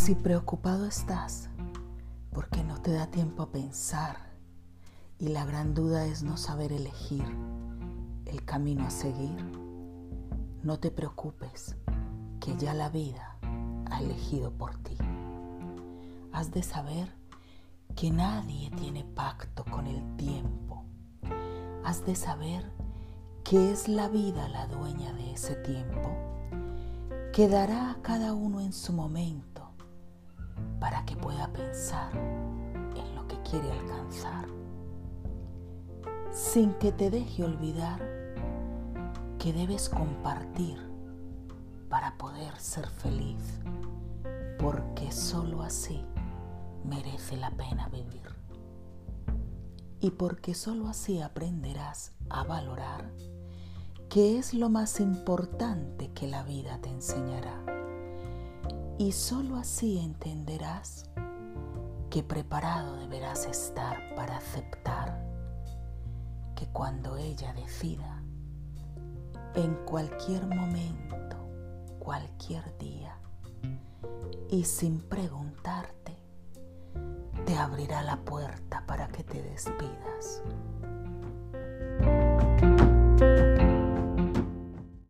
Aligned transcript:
Si 0.00 0.14
preocupado 0.14 0.86
estás 0.86 1.50
porque 2.32 2.64
no 2.64 2.80
te 2.80 2.90
da 2.90 3.08
tiempo 3.08 3.42
a 3.42 3.52
pensar 3.52 4.16
y 5.18 5.28
la 5.28 5.44
gran 5.44 5.74
duda 5.74 6.06
es 6.06 6.22
no 6.22 6.38
saber 6.38 6.72
elegir 6.72 7.22
el 8.24 8.42
camino 8.46 8.86
a 8.86 8.90
seguir, 8.90 9.36
no 10.62 10.78
te 10.80 10.90
preocupes 10.90 11.76
que 12.40 12.56
ya 12.56 12.72
la 12.72 12.88
vida 12.88 13.36
ha 13.90 14.00
elegido 14.00 14.50
por 14.50 14.74
ti. 14.78 14.96
Has 16.32 16.50
de 16.50 16.62
saber 16.62 17.12
que 17.94 18.10
nadie 18.10 18.70
tiene 18.70 19.04
pacto 19.04 19.66
con 19.66 19.86
el 19.86 20.16
tiempo. 20.16 20.82
Has 21.84 22.06
de 22.06 22.14
saber 22.14 22.72
que 23.44 23.70
es 23.70 23.86
la 23.86 24.08
vida 24.08 24.48
la 24.48 24.66
dueña 24.66 25.12
de 25.12 25.32
ese 25.32 25.56
tiempo, 25.56 26.16
que 27.34 27.48
dará 27.48 27.90
a 27.90 28.00
cada 28.00 28.32
uno 28.32 28.62
en 28.62 28.72
su 28.72 28.94
momento 28.94 29.49
para 30.78 31.04
que 31.04 31.16
pueda 31.16 31.52
pensar 31.52 32.10
en 32.14 33.14
lo 33.14 33.26
que 33.28 33.40
quiere 33.42 33.70
alcanzar, 33.70 34.46
sin 36.32 36.72
que 36.74 36.92
te 36.92 37.10
deje 37.10 37.44
olvidar 37.44 38.00
que 39.38 39.52
debes 39.52 39.88
compartir 39.88 40.78
para 41.88 42.16
poder 42.18 42.56
ser 42.58 42.88
feliz, 42.88 43.60
porque 44.58 45.10
sólo 45.10 45.62
así 45.62 46.04
merece 46.84 47.36
la 47.36 47.50
pena 47.50 47.88
vivir. 47.88 48.20
Y 50.00 50.10
porque 50.12 50.54
sólo 50.54 50.88
así 50.88 51.20
aprenderás 51.20 52.12
a 52.30 52.44
valorar 52.44 53.10
que 54.08 54.38
es 54.38 54.54
lo 54.54 54.68
más 54.68 54.98
importante 54.98 56.10
que 56.12 56.26
la 56.26 56.42
vida 56.42 56.78
te 56.80 56.88
enseñará 56.88 57.69
y 59.00 59.12
sólo 59.12 59.56
así 59.56 59.98
entenderás 59.98 61.08
que 62.10 62.22
preparado 62.22 62.98
deberás 62.98 63.46
estar 63.46 64.14
para 64.14 64.36
aceptar 64.36 65.26
que 66.54 66.66
cuando 66.66 67.16
ella 67.16 67.54
decida, 67.54 68.22
en 69.54 69.74
cualquier 69.86 70.46
momento, 70.46 71.38
cualquier 71.98 72.76
día, 72.76 73.16
y 74.50 74.64
sin 74.64 75.00
preguntarte, 75.00 76.18
te 77.46 77.56
abrirá 77.56 78.02
la 78.02 78.18
puerta 78.18 78.84
para 78.86 79.08
que 79.08 79.24
te 79.24 79.40
despidas. 79.40 80.42